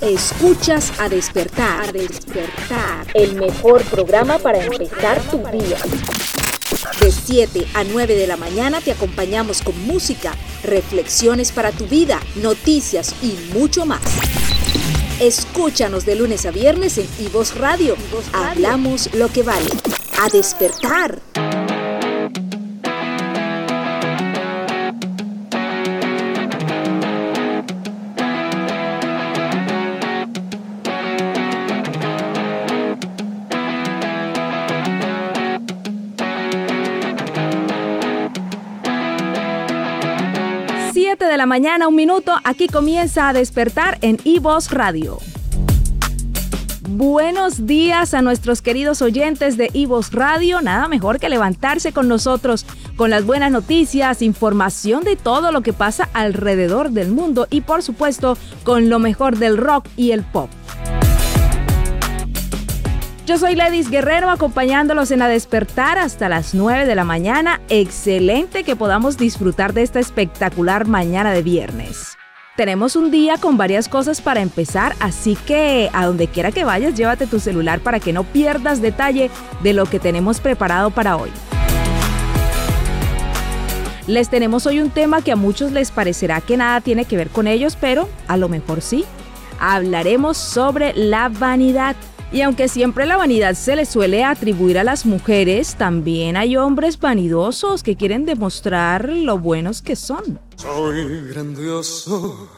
Escuchas 0.00 0.94
a 0.98 1.10
despertar. 1.10 1.90
A 1.90 1.92
despertar. 1.92 3.06
El 3.12 3.34
mejor 3.34 3.82
programa 3.84 4.38
para 4.38 4.64
empezar 4.64 5.20
tu 5.30 5.38
día. 5.38 5.76
De 7.00 7.12
7 7.12 7.66
a 7.74 7.84
9 7.84 8.14
de 8.14 8.26
la 8.26 8.38
mañana 8.38 8.80
te 8.80 8.92
acompañamos 8.92 9.60
con 9.60 9.78
música, 9.86 10.32
reflexiones 10.64 11.52
para 11.52 11.70
tu 11.70 11.86
vida, 11.86 12.18
noticias 12.36 13.14
y 13.20 13.36
mucho 13.52 13.84
más. 13.84 14.00
Escúchanos 15.20 16.06
de 16.06 16.14
lunes 16.14 16.46
a 16.46 16.50
viernes 16.50 16.96
en 16.96 17.06
Ivos 17.18 17.58
Radio. 17.58 17.94
Hablamos 18.32 19.12
lo 19.12 19.28
que 19.28 19.42
vale. 19.42 19.68
A 20.18 20.30
despertar. 20.30 21.29
7 41.10 41.24
de 41.24 41.36
la 41.36 41.46
mañana, 41.46 41.88
un 41.88 41.96
minuto, 41.96 42.36
aquí 42.44 42.68
comienza 42.68 43.28
a 43.28 43.32
despertar 43.32 43.98
en 44.00 44.18
iVoz 44.22 44.70
Radio. 44.70 45.18
Buenos 46.88 47.66
días 47.66 48.14
a 48.14 48.22
nuestros 48.22 48.62
queridos 48.62 49.02
oyentes 49.02 49.56
de 49.56 49.70
iVoz 49.72 50.12
Radio. 50.12 50.62
Nada 50.62 50.86
mejor 50.86 51.18
que 51.18 51.28
levantarse 51.28 51.92
con 51.92 52.06
nosotros 52.06 52.64
con 52.94 53.10
las 53.10 53.26
buenas 53.26 53.50
noticias, 53.50 54.22
información 54.22 55.02
de 55.02 55.16
todo 55.16 55.50
lo 55.50 55.62
que 55.62 55.72
pasa 55.72 56.08
alrededor 56.12 56.90
del 56.90 57.10
mundo 57.10 57.48
y 57.50 57.62
por 57.62 57.82
supuesto 57.82 58.38
con 58.62 58.88
lo 58.88 59.00
mejor 59.00 59.36
del 59.36 59.56
rock 59.56 59.88
y 59.96 60.12
el 60.12 60.22
pop. 60.22 60.48
Yo 63.30 63.38
soy 63.38 63.54
Ledis 63.54 63.88
Guerrero 63.88 64.28
acompañándolos 64.28 65.12
en 65.12 65.22
A 65.22 65.28
Despertar 65.28 65.98
hasta 65.98 66.28
las 66.28 66.52
9 66.52 66.84
de 66.84 66.96
la 66.96 67.04
mañana. 67.04 67.60
Excelente 67.68 68.64
que 68.64 68.74
podamos 68.74 69.16
disfrutar 69.16 69.72
de 69.72 69.82
esta 69.82 70.00
espectacular 70.00 70.88
mañana 70.88 71.30
de 71.30 71.40
viernes. 71.40 72.18
Tenemos 72.56 72.96
un 72.96 73.12
día 73.12 73.38
con 73.38 73.56
varias 73.56 73.88
cosas 73.88 74.20
para 74.20 74.40
empezar, 74.40 74.96
así 74.98 75.36
que 75.46 75.90
a 75.92 76.06
donde 76.06 76.26
quiera 76.26 76.50
que 76.50 76.64
vayas, 76.64 76.96
llévate 76.96 77.28
tu 77.28 77.38
celular 77.38 77.78
para 77.78 78.00
que 78.00 78.12
no 78.12 78.24
pierdas 78.24 78.82
detalle 78.82 79.30
de 79.62 79.74
lo 79.74 79.86
que 79.86 80.00
tenemos 80.00 80.40
preparado 80.40 80.90
para 80.90 81.16
hoy. 81.16 81.30
Les 84.08 84.28
tenemos 84.28 84.66
hoy 84.66 84.80
un 84.80 84.90
tema 84.90 85.22
que 85.22 85.30
a 85.30 85.36
muchos 85.36 85.70
les 85.70 85.92
parecerá 85.92 86.40
que 86.40 86.56
nada 86.56 86.80
tiene 86.80 87.04
que 87.04 87.16
ver 87.16 87.28
con 87.28 87.46
ellos, 87.46 87.78
pero 87.80 88.08
a 88.26 88.36
lo 88.36 88.48
mejor 88.48 88.82
sí. 88.82 89.04
Hablaremos 89.60 90.36
sobre 90.36 90.94
la 90.94 91.28
vanidad. 91.28 91.94
Y 92.32 92.42
aunque 92.42 92.68
siempre 92.68 93.06
la 93.06 93.16
vanidad 93.16 93.54
se 93.54 93.74
le 93.74 93.84
suele 93.84 94.22
atribuir 94.22 94.78
a 94.78 94.84
las 94.84 95.04
mujeres, 95.04 95.74
también 95.74 96.36
hay 96.36 96.56
hombres 96.56 97.00
vanidosos 97.00 97.82
que 97.82 97.96
quieren 97.96 98.24
demostrar 98.24 99.08
lo 99.08 99.38
buenos 99.38 99.82
que 99.82 99.96
son. 99.96 100.38
Soy 100.54 101.28
grandioso, 101.28 102.48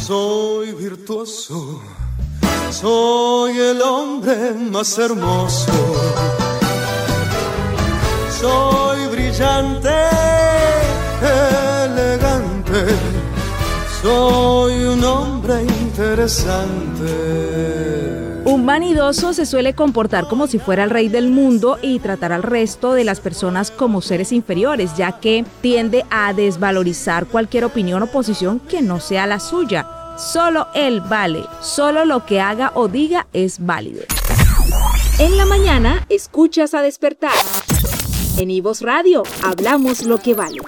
soy 0.00 0.72
virtuoso, 0.72 1.82
soy 2.70 3.58
el 3.58 3.82
hombre 3.82 4.54
más 4.54 4.98
hermoso. 4.98 5.72
Soy 8.40 9.08
brillante, 9.08 9.90
elegante, 11.84 12.94
soy 14.02 14.84
un 14.84 15.04
hombre 15.04 15.64
interesante. 15.64 18.05
Vanidoso 18.66 19.32
se 19.32 19.46
suele 19.46 19.74
comportar 19.74 20.26
como 20.26 20.48
si 20.48 20.58
fuera 20.58 20.82
el 20.82 20.90
rey 20.90 21.08
del 21.08 21.30
mundo 21.30 21.78
y 21.82 22.00
tratar 22.00 22.32
al 22.32 22.42
resto 22.42 22.94
de 22.94 23.04
las 23.04 23.20
personas 23.20 23.70
como 23.70 24.02
seres 24.02 24.32
inferiores, 24.32 24.96
ya 24.96 25.20
que 25.20 25.44
tiende 25.60 26.04
a 26.10 26.32
desvalorizar 26.32 27.26
cualquier 27.26 27.64
opinión 27.64 28.02
o 28.02 28.08
posición 28.08 28.58
que 28.58 28.82
no 28.82 28.98
sea 28.98 29.28
la 29.28 29.38
suya. 29.38 29.86
Solo 30.18 30.66
él 30.74 31.00
vale, 31.00 31.44
solo 31.60 32.04
lo 32.04 32.26
que 32.26 32.40
haga 32.40 32.72
o 32.74 32.88
diga 32.88 33.28
es 33.32 33.64
válido. 33.64 34.02
En 35.20 35.36
la 35.36 35.46
mañana, 35.46 36.04
escuchas 36.08 36.74
a 36.74 36.82
despertar. 36.82 37.30
En 38.36 38.50
Ivos 38.50 38.82
Radio, 38.82 39.22
hablamos 39.44 40.02
lo 40.02 40.18
que 40.18 40.34
vale. 40.34 40.58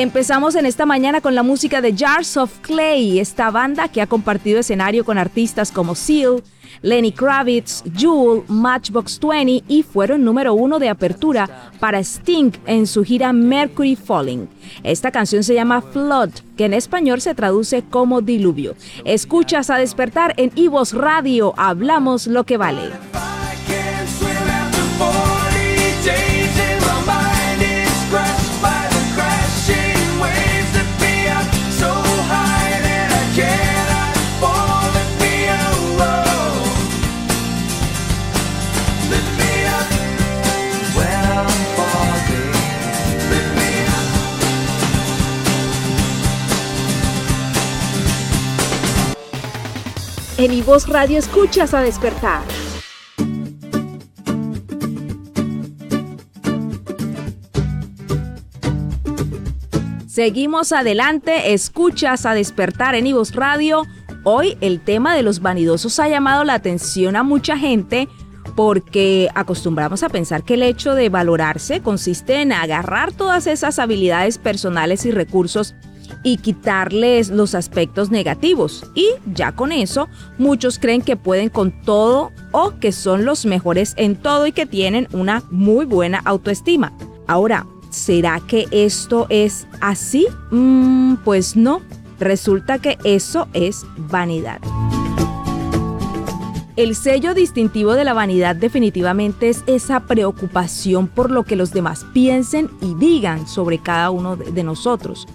Empezamos 0.00 0.54
en 0.54 0.64
esta 0.64 0.86
mañana 0.86 1.20
con 1.20 1.34
la 1.34 1.42
música 1.42 1.80
de 1.80 1.92
Jars 1.92 2.36
of 2.36 2.60
Clay, 2.60 3.18
esta 3.18 3.50
banda 3.50 3.88
que 3.88 4.00
ha 4.00 4.06
compartido 4.06 4.60
escenario 4.60 5.04
con 5.04 5.18
artistas 5.18 5.72
como 5.72 5.96
Seal, 5.96 6.44
Lenny 6.82 7.10
Kravitz, 7.10 7.82
Jewel, 7.96 8.44
Matchbox 8.46 9.18
20 9.18 9.64
y 9.66 9.82
fueron 9.82 10.22
número 10.22 10.54
uno 10.54 10.78
de 10.78 10.88
apertura 10.88 11.72
para 11.80 11.98
Sting 11.98 12.52
en 12.66 12.86
su 12.86 13.02
gira 13.02 13.32
Mercury 13.32 13.96
Falling. 13.96 14.48
Esta 14.84 15.10
canción 15.10 15.42
se 15.42 15.54
llama 15.54 15.82
Flood, 15.82 16.30
que 16.56 16.66
en 16.66 16.74
español 16.74 17.20
se 17.20 17.34
traduce 17.34 17.82
como 17.82 18.20
diluvio. 18.20 18.76
Escuchas 19.04 19.68
a 19.68 19.78
despertar 19.78 20.32
en 20.36 20.52
Ivos 20.54 20.92
Radio, 20.92 21.54
hablamos 21.56 22.28
lo 22.28 22.44
que 22.44 22.56
vale. 22.56 23.27
En 50.38 50.52
mi 50.52 50.62
voz 50.62 50.86
radio 50.86 51.18
escuchas 51.18 51.74
a 51.74 51.82
despertar. 51.82 52.42
Seguimos 60.06 60.70
adelante, 60.70 61.54
escuchas 61.54 62.24
a 62.24 62.34
despertar 62.34 62.94
en 62.94 63.08
Ivos 63.08 63.34
Radio. 63.34 63.82
Hoy 64.22 64.56
el 64.60 64.80
tema 64.80 65.16
de 65.16 65.24
los 65.24 65.40
vanidosos 65.40 65.98
ha 65.98 66.08
llamado 66.08 66.44
la 66.44 66.54
atención 66.54 67.16
a 67.16 67.24
mucha 67.24 67.58
gente 67.58 68.06
porque 68.54 69.28
acostumbramos 69.34 70.04
a 70.04 70.08
pensar 70.08 70.44
que 70.44 70.54
el 70.54 70.62
hecho 70.62 70.94
de 70.94 71.08
valorarse 71.08 71.80
consiste 71.80 72.42
en 72.42 72.52
agarrar 72.52 73.10
todas 73.10 73.48
esas 73.48 73.80
habilidades 73.80 74.38
personales 74.38 75.04
y 75.04 75.10
recursos 75.10 75.74
y 76.22 76.38
quitarles 76.38 77.30
los 77.30 77.54
aspectos 77.54 78.10
negativos. 78.10 78.84
Y 78.94 79.08
ya 79.34 79.52
con 79.52 79.72
eso, 79.72 80.08
muchos 80.38 80.78
creen 80.78 81.02
que 81.02 81.16
pueden 81.16 81.48
con 81.48 81.72
todo 81.82 82.32
o 82.52 82.74
que 82.78 82.92
son 82.92 83.24
los 83.24 83.46
mejores 83.46 83.94
en 83.96 84.16
todo 84.16 84.46
y 84.46 84.52
que 84.52 84.66
tienen 84.66 85.08
una 85.12 85.42
muy 85.50 85.84
buena 85.84 86.20
autoestima. 86.24 86.92
Ahora, 87.26 87.66
¿será 87.90 88.40
que 88.46 88.66
esto 88.70 89.26
es 89.28 89.66
así? 89.80 90.26
Mm, 90.50 91.16
pues 91.24 91.56
no. 91.56 91.82
Resulta 92.18 92.78
que 92.78 92.98
eso 93.04 93.46
es 93.52 93.86
vanidad. 93.96 94.60
El 96.78 96.94
sello 96.94 97.34
distintivo 97.34 97.94
de 97.94 98.04
la 98.04 98.12
vanidad 98.12 98.54
definitivamente 98.54 99.48
es 99.48 99.64
esa 99.66 100.06
preocupación 100.06 101.08
por 101.08 101.28
lo 101.28 101.42
que 101.42 101.56
los 101.56 101.72
demás 101.72 102.06
piensen 102.14 102.70
y 102.80 102.94
digan 102.94 103.48
sobre 103.48 103.78
cada 103.78 104.10
uno 104.10 104.36
de 104.36 104.62
nosotros. 104.62 105.26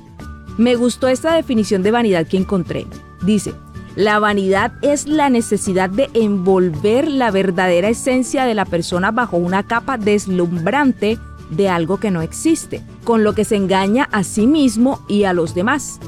Me 0.57 0.75
gustó 0.75 1.07
esta 1.07 1.33
definición 1.33 1.81
de 1.83 1.91
vanidad 1.91 2.27
que 2.27 2.37
encontré. 2.37 2.85
Dice, 3.23 3.53
la 3.95 4.19
vanidad 4.19 4.73
es 4.81 5.07
la 5.07 5.29
necesidad 5.29 5.89
de 5.89 6.09
envolver 6.13 7.07
la 7.07 7.31
verdadera 7.31 7.89
esencia 7.89 8.45
de 8.45 8.53
la 8.53 8.65
persona 8.65 9.11
bajo 9.11 9.37
una 9.37 9.63
capa 9.63 9.97
deslumbrante 9.97 11.19
de 11.49 11.69
algo 11.69 11.97
que 11.97 12.11
no 12.11 12.21
existe, 12.21 12.81
con 13.03 13.23
lo 13.23 13.33
que 13.33 13.45
se 13.45 13.55
engaña 13.55 14.09
a 14.11 14.23
sí 14.23 14.47
mismo 14.47 15.03
y 15.07 15.23
a 15.23 15.33
los 15.33 15.53
demás. 15.53 15.99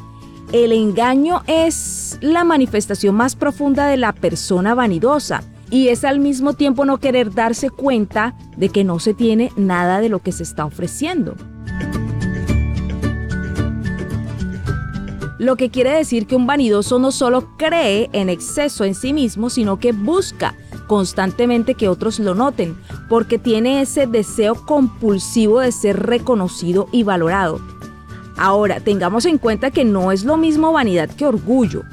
El 0.52 0.72
engaño 0.72 1.44
es 1.48 2.18
la 2.22 2.44
manifestación 2.44 3.16
más 3.16 3.36
profunda 3.36 3.88
de 3.88 3.98
la 3.98 4.14
persona 4.14 4.74
vanidosa 4.74 5.44
y 5.69 5.90
es 5.90 6.04
al 6.04 6.19
mismo 6.19 6.54
tiempo 6.54 6.86
no 6.86 7.00
querer 7.00 7.34
darse 7.34 7.69
cuenta 7.69 8.36
de 8.56 8.69
que 8.69 8.84
no 8.84 9.00
se 9.00 9.14
tiene 9.14 9.52
nada 9.58 10.00
de 10.00 10.10
lo 10.10 10.19
que 10.19 10.31
se 10.31 10.44
está 10.44 10.66
ofreciendo. 10.66 11.36
Lo 15.45 15.56
que 15.56 15.69
quiere 15.69 15.92
decir 15.92 16.27
que 16.27 16.36
un 16.36 16.47
vanidoso 16.47 17.00
no 17.00 17.12
solo 17.12 17.50
cree 17.57 18.09
en 18.13 18.30
exceso 18.30 18.83
en 18.83 18.95
sí 18.95 19.13
mismo, 19.13 19.50
sino 19.50 19.80
que 19.80 19.92
busca 19.92 20.56
constantemente 20.88 21.75
que 21.75 21.89
otros 21.89 22.19
lo 22.19 22.36
noten, 22.36 22.77
porque 23.09 23.38
tiene 23.38 23.81
ese 23.81 24.07
deseo 24.07 24.56
compulsivo 24.65 25.59
de 25.59 25.71
ser 25.71 26.06
reconocido 26.06 26.88
y 26.92 27.03
valorado. 27.03 27.59
Ahora, 28.38 28.80
tengamos 28.80 29.25
en 29.25 29.38
cuenta 29.38 29.71
que 29.71 29.86
no 29.86 30.12
es 30.12 30.25
lo 30.25 30.38
mismo 30.38 30.71
vanidad 30.71 31.09
que 31.09 31.25
orgullo. 31.25 31.83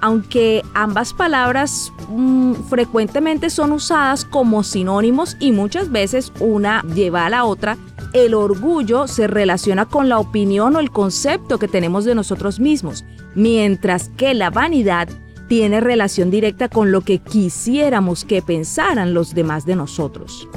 aunque 0.00 0.62
ambas 0.74 1.12
palabras 1.12 1.92
mm, 2.08 2.52
frecuentemente 2.68 3.50
son 3.50 3.72
usadas 3.72 4.24
como 4.24 4.62
sinónimos 4.62 5.36
y 5.40 5.50
muchas 5.50 5.90
veces 5.90 6.32
una 6.38 6.82
lleva 6.94 7.26
a 7.26 7.30
la 7.30 7.44
otra, 7.44 7.76
el 8.12 8.34
orgullo 8.34 9.06
se 9.06 9.26
relaciona 9.26 9.86
con 9.86 10.08
la 10.08 10.18
opinión 10.18 10.76
o 10.76 10.80
el 10.80 10.90
concepto 10.90 11.58
que 11.58 11.68
tenemos 11.68 12.04
de 12.04 12.14
nosotros 12.14 12.60
mismos, 12.60 13.04
mientras 13.34 14.10
que 14.16 14.34
la 14.34 14.50
vanidad 14.50 15.08
tiene 15.48 15.80
relación 15.80 16.30
directa 16.30 16.68
con 16.68 16.92
lo 16.92 17.00
que 17.00 17.18
quisiéramos 17.18 18.24
que 18.24 18.42
pensaran 18.42 19.14
los 19.14 19.34
demás 19.34 19.64
de 19.64 19.76
nosotros. 19.76 20.48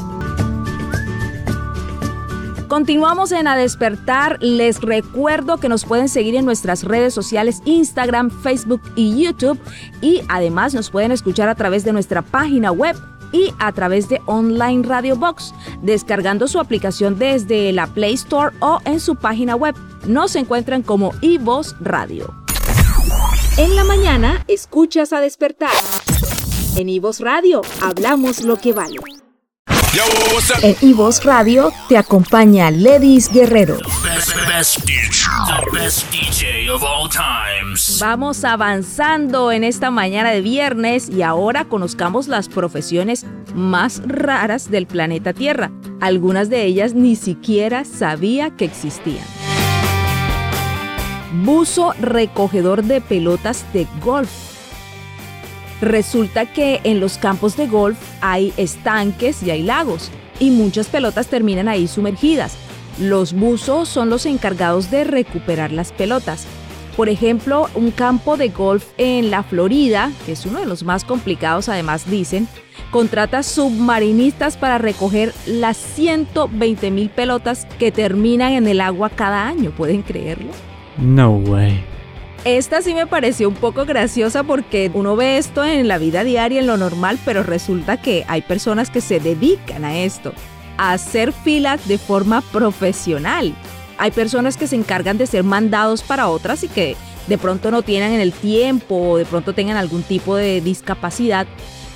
Continuamos 2.72 3.34
en 3.34 3.50
A 3.50 3.58
Despertar. 3.58 4.38
Les 4.42 4.80
recuerdo 4.80 5.58
que 5.58 5.68
nos 5.68 5.84
pueden 5.84 6.08
seguir 6.08 6.36
en 6.36 6.46
nuestras 6.46 6.86
redes 6.86 7.14
sociales 7.14 7.62
Instagram, 7.66 8.32
Facebook 8.32 8.82
y 8.96 9.22
YouTube. 9.22 9.60
Y 10.02 10.22
además 10.30 10.74
nos 10.74 10.90
pueden 10.90 11.12
escuchar 11.12 11.50
a 11.50 11.56
través 11.56 11.84
de 11.84 11.92
nuestra 11.92 12.22
página 12.22 12.72
web 12.72 12.96
y 13.32 13.54
a 13.60 13.72
través 13.72 14.10
de 14.10 14.22
Online 14.26 14.84
Radio 14.84 15.16
Box, 15.16 15.54
descargando 15.82 16.48
su 16.48 16.60
aplicación 16.60 17.18
desde 17.18 17.72
la 17.72 17.88
Play 17.88 18.14
Store 18.14 18.56
o 18.60 18.80
en 18.86 19.00
su 19.00 19.16
página 19.16 19.56
web. 19.56 19.76
Nos 20.08 20.36
encuentran 20.36 20.82
como 20.84 21.14
iVoz 21.22 21.76
Radio. 21.80 22.34
En 23.58 23.76
la 23.76 23.84
mañana, 23.84 24.44
escuchas 24.48 25.14
a 25.14 25.20
despertar. 25.20 25.72
En 26.76 26.90
iVoz 26.90 27.20
Radio, 27.20 27.62
hablamos 27.82 28.44
lo 28.44 28.56
que 28.58 28.74
vale. 28.74 29.21
En 30.62 30.76
iVoz 30.80 31.26
Radio 31.26 31.74
te 31.90 31.98
acompaña 31.98 32.72
Ledis 32.72 33.30
Guerrero. 33.30 33.78
Vamos 38.00 38.46
avanzando 38.46 39.52
en 39.52 39.66
esta 39.66 39.92
mañana 39.92 40.32
de 40.32 40.40
viernes 40.40 41.10
y 41.10 41.24
ahora 41.24 41.66
conozcamos 41.66 42.30
las 42.30 42.48
profesiones 42.48 43.26
más 43.54 44.02
raras 44.06 44.72
del 44.72 44.88
planeta 44.88 45.34
Tierra. 45.34 45.72
Algunas 46.00 46.50
de 46.50 46.64
ellas 46.64 46.94
ni 46.94 47.18
siquiera 47.18 47.84
sabía 47.84 48.56
que 48.56 48.64
existían. 48.64 49.26
Buzo 51.44 51.94
recogedor 52.00 52.84
de 52.86 53.02
pelotas 53.02 53.66
de 53.74 53.88
golf 54.02 54.51
Resulta 55.82 56.46
que 56.46 56.80
en 56.84 57.00
los 57.00 57.18
campos 57.18 57.58
de 57.58 57.68
golf 57.68 57.98
hay 58.22 58.54
estanques 58.56 59.42
y 59.42 59.50
hay 59.50 59.64
lagos 59.64 60.12
y 60.40 60.52
muchas 60.52 60.88
pelotas 60.88 61.28
terminan 61.28 61.68
ahí 61.68 61.88
sumergidas. 61.88 62.56
Los 63.00 63.34
buzos 63.34 63.90
son 63.90 64.10
los 64.10 64.26
encargados 64.26 64.92
de 64.92 65.04
recuperar 65.04 65.72
las 65.72 65.92
pelotas. 65.92 66.46
Por 66.96 67.10
ejemplo, 67.10 67.68
un 67.74 67.90
campo 67.90 68.38
de 68.38 68.50
golf 68.50 68.86
en 68.98 69.32
la 69.32 69.44
Florida, 69.44 70.12
que 70.26 70.34
es 70.34 70.46
uno 70.46 70.60
de 70.60 70.66
los 70.66 70.84
más 70.84 71.04
complicados 71.04 71.68
además 71.68 72.10
dicen, 72.10 72.48
contrata 72.92 73.42
submarinistas 73.42 74.58
para 74.58 74.78
recoger 74.78 75.34
las 75.48 75.78
120 75.78 76.92
mil 76.92 77.10
pelotas 77.10 77.66
que 77.80 77.92
terminan 77.92 78.52
en 78.52 78.68
el 78.68 78.82
agua 78.82 79.10
cada 79.10 79.48
año. 79.48 79.72
¿Pueden 79.72 80.04
creerlo? 80.04 80.52
No 80.98 81.32
way. 81.32 81.91
Esta 82.44 82.82
sí 82.82 82.96
me 82.96 83.06
pareció 83.06 83.48
un 83.48 83.54
poco 83.54 83.86
graciosa 83.86 84.42
porque 84.42 84.90
uno 84.96 85.16
ve 85.16 85.38
esto 85.38 85.64
en 85.64 85.88
la 85.88 86.00
vida 86.00 86.24
diaria, 86.24 86.60
en 86.60 86.66
lo 86.66 86.76
normal, 86.76 87.20
pero 87.24 87.44
resulta 87.44 88.02
que 88.02 88.26
hay 88.28 88.42
personas 88.42 88.90
que 88.90 89.00
se 89.00 89.20
dedican 89.20 89.86
a 89.86 90.00
esto, 90.00 90.34
a 90.78 90.94
hacer 90.94 91.34
filas 91.34 91.88
de 91.88 92.00
forma 92.00 92.42
profesional. 92.42 93.54
Hay 94.00 94.10
personas 94.10 94.58
que 94.58 94.66
se 94.66 94.76
encargan 94.76 95.20
de 95.20 95.28
ser 95.28 95.44
mandados 95.44 96.02
para 96.02 96.30
otras 96.30 96.64
y 96.64 96.68
que 96.68 96.96
de 97.28 97.38
pronto 97.38 97.70
no 97.70 97.84
tienen 97.84 98.20
el 98.20 98.34
tiempo 98.34 99.12
o 99.12 99.18
de 99.18 99.26
pronto 99.26 99.54
tengan 99.54 99.78
algún 99.78 100.02
tipo 100.02 100.36
de 100.36 100.62
discapacidad. 100.62 101.46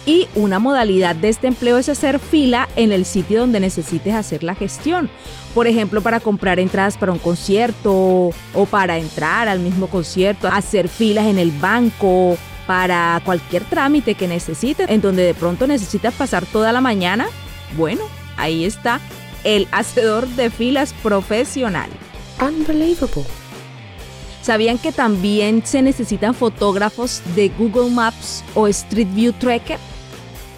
Y 0.06 0.28
una 0.36 0.60
modalidad 0.60 1.16
de 1.16 1.30
este 1.30 1.48
empleo 1.48 1.78
es 1.78 1.90
hacer 1.90 2.20
fila 2.20 2.70
en 2.76 2.92
el 2.92 3.06
sitio 3.06 3.40
donde 3.40 3.60
necesites 3.60 4.14
hacer 4.14 4.44
la 4.44 4.56
gestión 4.56 5.10
por 5.56 5.68
ejemplo, 5.68 6.02
para 6.02 6.20
comprar 6.20 6.60
entradas 6.60 6.98
para 6.98 7.14
un 7.14 7.18
concierto 7.18 8.32
o 8.54 8.66
para 8.70 8.98
entrar 8.98 9.48
al 9.48 9.62
mismo 9.62 9.88
concierto, 9.88 10.50
hacer 10.50 10.90
filas 10.90 11.28
en 11.28 11.40
el 11.40 11.52
banco, 11.52 12.38
para 12.68 13.22
cualquier 13.24 13.64
trámite 13.64 14.16
que 14.16 14.28
necesites, 14.28 14.90
en 14.90 15.00
donde 15.00 15.24
de 15.24 15.34
pronto 15.34 15.66
necesitas 15.66 16.14
pasar 16.14 16.46
toda 16.46 16.74
la 16.74 16.82
mañana, 16.82 17.28
bueno, 17.78 18.02
ahí 18.36 18.66
está 18.66 19.00
el 19.46 19.68
hacedor 19.72 20.28
de 20.28 20.50
filas 20.50 20.94
profesional. 21.02 21.90
Unbelievable. 22.42 23.24
¿Sabían 24.42 24.78
que 24.78 24.92
también 24.92 25.66
se 25.66 25.82
necesitan 25.82 26.36
fotógrafos 26.36 27.22
de 27.34 27.48
Google 27.58 27.92
Maps 27.92 28.44
o 28.56 28.68
Street 28.68 29.08
View 29.14 29.32
Tracker? 29.32 29.80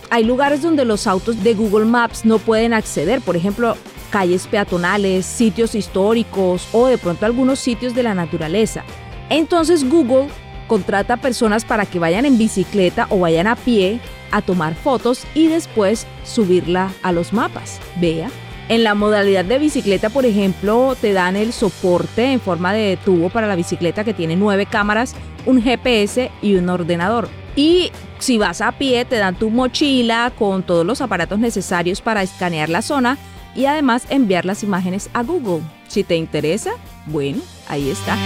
Hay 0.09 0.24
lugares 0.24 0.62
donde 0.62 0.86
los 0.86 1.06
autos 1.06 1.44
de 1.44 1.54
Google 1.54 1.86
Maps 1.86 2.24
no 2.24 2.39
pueden 2.39 2.74
acceder, 2.74 3.19
por 3.21 3.36
ejemplo, 3.36 3.75
calles 4.09 4.48
peatonales, 4.48 5.25
sitios 5.25 5.75
históricos 5.75 6.68
o 6.71 6.88
de 6.88 6.98
pronto 6.98 7.25
algunos 7.25 7.59
sitios 7.59 7.94
de 7.94 8.04
la 8.04 8.13
naturaleza. 8.13 8.83
Entonces 9.30 9.88
Google 9.88 10.30
contrata 10.68 11.18
personas 11.18 11.65
para 11.65 11.86
que 11.86 12.00
vayan 12.00 12.25
en 12.25 12.38
bicicleta 12.38 13.07
o 13.09 13.19
vayan 13.19 13.48
a 13.48 13.57
pie 13.57 14.00
a 14.31 14.42
tomar 14.42 14.75
fotos 14.75 15.25
y 15.33 15.48
después 15.48 16.07
subirla 16.24 16.92
a 17.04 17.12
los 17.12 17.33
mapas. 17.33 17.80
Vea. 18.00 18.30
En 18.69 18.83
la 18.83 18.95
modalidad 18.95 19.45
de 19.45 19.59
bicicleta, 19.59 20.09
por 20.09 20.25
ejemplo, 20.25 20.95
te 21.00 21.13
dan 21.13 21.38
el 21.38 21.54
soporte 21.54 22.33
en 22.33 22.42
forma 22.42 22.74
de 22.74 22.98
tubo 23.04 23.30
para 23.30 23.48
la 23.48 23.56
bicicleta 23.56 24.04
que 24.04 24.13
tiene 24.13 24.36
nueve 24.36 24.65
cámaras, 24.65 25.15
un 25.45 25.62
GPS 25.62 26.31
y 26.42 26.56
un 26.56 26.69
ordenador. 26.69 27.30
Y 27.56 27.92
si 28.19 28.38
vas 28.38 28.62
a 28.62 28.72
pie, 28.74 29.06
te 29.06 29.18
dan 29.18 29.36
tu 29.36 29.50
mochila 29.50 30.31
con 30.38 30.64
todos 30.64 30.86
los 30.86 31.02
aparatos 31.02 31.40
necesarios 31.40 32.02
para 32.02 32.24
escanear 32.24 32.69
la 32.69 32.81
zona 32.81 33.18
y 33.56 33.66
además 33.66 34.06
enviar 34.10 34.46
las 34.46 34.64
imágenes 34.64 35.10
a 35.14 35.24
Google. 35.24 35.62
Si 35.88 36.04
te 36.04 36.16
interesa, 36.16 36.72
bueno, 37.06 37.42
ahí 37.68 37.90
está. 37.90 38.18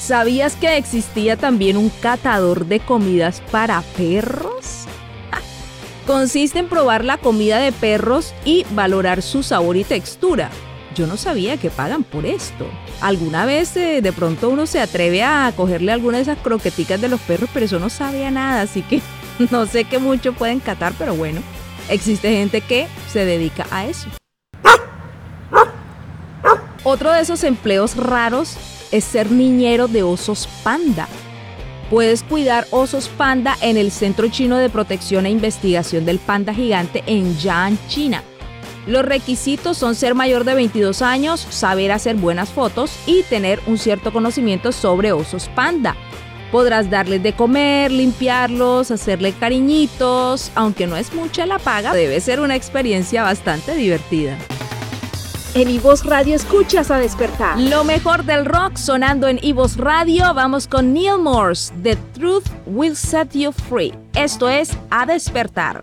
¿Sabías 0.00 0.56
que 0.56 0.78
existía 0.78 1.36
también 1.36 1.76
un 1.76 1.90
catador 1.90 2.66
de 2.66 2.80
comidas 2.80 3.42
para 3.50 3.82
perros? 3.96 4.86
Consiste 6.06 6.60
en 6.60 6.68
probar 6.68 7.04
la 7.04 7.18
comida 7.18 7.58
de 7.58 7.70
perros 7.70 8.32
y 8.46 8.64
valorar 8.70 9.20
su 9.20 9.42
sabor 9.42 9.76
y 9.76 9.84
textura. 9.84 10.50
Yo 10.94 11.06
no 11.06 11.16
sabía 11.16 11.56
que 11.56 11.70
pagan 11.70 12.02
por 12.02 12.26
esto. 12.26 12.66
Alguna 13.00 13.46
vez 13.46 13.76
eh, 13.76 14.00
de 14.02 14.12
pronto 14.12 14.48
uno 14.48 14.66
se 14.66 14.80
atreve 14.80 15.22
a 15.22 15.52
cogerle 15.54 15.92
alguna 15.92 16.16
de 16.16 16.22
esas 16.22 16.38
croqueticas 16.38 17.00
de 17.00 17.08
los 17.08 17.20
perros, 17.20 17.50
pero 17.52 17.66
eso 17.66 17.78
no 17.78 17.90
sabía 17.90 18.30
nada, 18.30 18.62
así 18.62 18.82
que 18.82 19.00
no 19.50 19.66
sé 19.66 19.84
qué 19.84 19.98
mucho 19.98 20.32
pueden 20.32 20.60
catar, 20.60 20.92
pero 20.98 21.14
bueno, 21.14 21.40
existe 21.88 22.30
gente 22.32 22.60
que 22.60 22.86
se 23.12 23.24
dedica 23.24 23.66
a 23.70 23.86
eso. 23.86 24.08
Otro 26.84 27.12
de 27.12 27.20
esos 27.20 27.44
empleos 27.44 27.96
raros 27.96 28.56
es 28.92 29.04
ser 29.04 29.30
niñero 29.30 29.88
de 29.88 30.02
osos 30.02 30.48
panda. 30.62 31.06
Puedes 31.90 32.22
cuidar 32.22 32.66
osos 32.70 33.08
panda 33.08 33.56
en 33.60 33.76
el 33.76 33.90
Centro 33.90 34.28
Chino 34.28 34.56
de 34.58 34.70
Protección 34.70 35.26
e 35.26 35.30
Investigación 35.30 36.04
del 36.04 36.18
Panda 36.18 36.54
Gigante 36.54 37.02
en 37.06 37.36
Yan, 37.38 37.78
China. 37.88 38.22
Los 38.86 39.04
requisitos 39.04 39.76
son 39.76 39.94
ser 39.94 40.14
mayor 40.14 40.44
de 40.44 40.54
22 40.54 41.02
años, 41.02 41.46
saber 41.50 41.92
hacer 41.92 42.16
buenas 42.16 42.50
fotos 42.50 42.90
y 43.06 43.22
tener 43.24 43.60
un 43.66 43.78
cierto 43.78 44.12
conocimiento 44.12 44.72
sobre 44.72 45.12
osos 45.12 45.48
panda. 45.54 45.96
Podrás 46.50 46.88
darles 46.88 47.22
de 47.22 47.34
comer, 47.34 47.90
limpiarlos, 47.90 48.90
hacerle 48.90 49.32
cariñitos, 49.32 50.50
aunque 50.54 50.86
no 50.86 50.96
es 50.96 51.12
mucha 51.12 51.44
la 51.44 51.58
paga, 51.58 51.92
debe 51.92 52.20
ser 52.20 52.40
una 52.40 52.56
experiencia 52.56 53.22
bastante 53.22 53.74
divertida. 53.74 54.38
En 55.54 55.68
Ivos 55.70 56.04
Radio 56.04 56.36
escuchas 56.36 56.90
a 56.90 56.98
despertar. 56.98 57.58
Lo 57.58 57.82
mejor 57.82 58.24
del 58.24 58.44
rock 58.44 58.76
sonando 58.76 59.28
en 59.28 59.40
Ivos 59.42 59.76
Radio. 59.76 60.32
Vamos 60.34 60.68
con 60.68 60.92
Neil 60.92 61.18
Morse. 61.18 61.72
The 61.82 61.96
Truth 62.14 62.44
Will 62.66 62.94
Set 62.94 63.32
You 63.32 63.52
Free. 63.52 63.92
Esto 64.14 64.48
es 64.48 64.70
A 64.90 65.04
Despertar. 65.04 65.80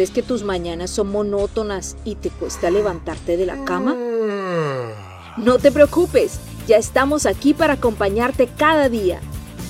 ¿Sientes 0.00 0.14
que 0.14 0.26
tus 0.26 0.44
mañanas 0.44 0.88
son 0.88 1.12
monótonas 1.12 1.94
y 2.06 2.14
te 2.14 2.30
cuesta 2.30 2.70
levantarte 2.70 3.36
de 3.36 3.44
la 3.44 3.62
cama? 3.66 3.94
No 5.36 5.58
te 5.58 5.70
preocupes, 5.70 6.40
ya 6.66 6.78
estamos 6.78 7.26
aquí 7.26 7.52
para 7.52 7.74
acompañarte 7.74 8.46
cada 8.46 8.88
día. 8.88 9.20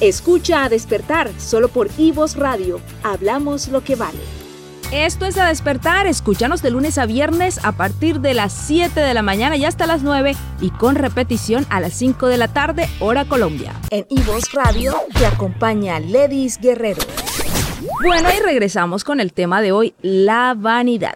Escucha 0.01 0.63
a 0.63 0.69
despertar 0.69 1.33
solo 1.41 1.67
por 1.67 1.89
Ivos 1.99 2.37
Radio. 2.37 2.81
Hablamos 3.03 3.67
lo 3.67 3.83
que 3.83 3.97
vale. 3.97 4.21
Esto 4.93 5.27
es 5.27 5.37
a 5.37 5.49
despertar, 5.49 6.07
escúchanos 6.07 6.63
de 6.63 6.71
lunes 6.71 6.97
a 6.99 7.07
viernes 7.07 7.59
a 7.65 7.73
partir 7.73 8.21
de 8.21 8.35
las 8.35 8.53
7 8.53 9.01
de 9.01 9.15
la 9.15 9.23
mañana 9.23 9.57
y 9.57 9.65
hasta 9.65 9.89
las 9.89 10.05
9 10.05 10.37
y 10.61 10.71
con 10.71 10.95
repetición 10.95 11.67
a 11.71 11.81
las 11.81 11.95
5 11.95 12.29
de 12.29 12.37
la 12.37 12.47
tarde, 12.47 12.89
hora 13.01 13.25
Colombia. 13.25 13.75
En 13.91 14.07
Ivos 14.09 14.53
Radio 14.53 14.95
te 15.19 15.27
acompaña 15.27 15.99
Ledis 15.99 16.61
Guerrero. 16.61 17.03
Bueno, 18.03 18.29
y 18.37 18.41
regresamos 18.43 19.05
con 19.05 19.21
el 19.21 19.33
tema 19.33 19.63
de 19.63 19.73
hoy, 19.73 19.95
la 20.03 20.55
vanidad. 20.57 21.15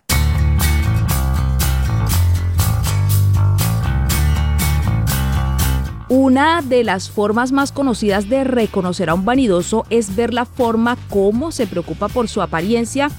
Una 6.09 6.62
de 6.62 6.85
las 6.85 7.11
formas 7.11 7.52
más 7.52 7.73
conocidas 7.73 8.28
de 8.28 8.44
reconocer 8.44 9.11
a 9.11 9.14
un 9.14 9.25
vanidoso 9.25 9.85
es 9.90 10.16
ver 10.16 10.33
la 10.33 10.47
forma 10.47 10.97
como 11.11 11.52
se 11.52 11.66
preocupa 11.66 12.09
por 12.09 12.28
su 12.28 12.40
apariencia 12.40 13.11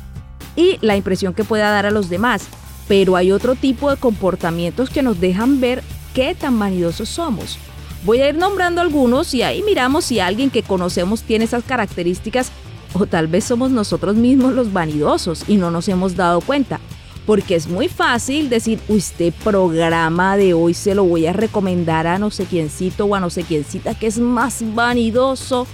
y 0.56 0.78
la 0.82 0.96
impresión 0.96 1.34
que 1.34 1.44
pueda 1.44 1.70
dar 1.70 1.86
a 1.86 1.92
los 1.92 2.10
demás. 2.10 2.48
Pero 2.88 3.16
hay 3.16 3.32
otro 3.32 3.56
tipo 3.56 3.92
de 3.92 3.98
comportamientos 3.98 4.90
que 4.90 5.04
nos 5.04 5.20
dejan 5.20 5.60
ver 5.60 5.84
qué 6.14 6.34
tan 6.34 6.58
vanidosos 6.58 7.10
somos. 7.10 7.60
Voy 8.06 8.22
a 8.22 8.30
ir 8.30 8.38
nombrando 8.38 8.82
algunos 8.82 9.34
y 9.34 9.42
ahí 9.42 9.62
miramos 9.64 10.06
si 10.06 10.20
alguien 10.20 10.50
que 10.50 10.64
conocemos 10.64 11.24
tiene 11.24 11.46
esas 11.46 11.64
características 11.64 12.52
o 12.98 13.06
tal 13.06 13.28
vez 13.28 13.44
somos 13.44 13.72
nosotros 13.72 14.16
mismos 14.16 14.54
los 14.54 14.72
vanidosos 14.72 15.44
y 15.48 15.58
no 15.58 15.70
nos 15.70 15.88
hemos 15.90 16.16
dado 16.16 16.42
cuenta. 16.42 16.80
Porque 17.26 17.56
es 17.56 17.68
muy 17.68 17.88
fácil 17.88 18.50
decir, 18.50 18.80
este 18.88 19.32
programa 19.32 20.38
de 20.38 20.54
hoy 20.54 20.74
se 20.74 20.94
lo 20.96 21.04
voy 21.04 21.26
a 21.26 21.34
recomendar 21.34 22.06
a 22.08 22.20
no 22.20 22.30
sé 22.30 22.46
quiéncito 22.46 23.06
o 23.06 23.16
a 23.16 23.20
no 23.20 23.30
sé 23.30 23.44
quiéncita 23.44 23.96
que 23.96 24.08
es 24.08 24.20
más 24.20 24.64
vanidoso. 24.76 25.68